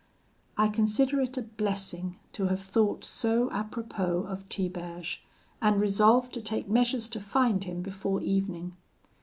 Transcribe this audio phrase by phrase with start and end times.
[0.57, 5.23] "I consider it a blessing to have thought so apropos of Tiberge,
[5.61, 8.75] and resolved to take measures to find him before evening.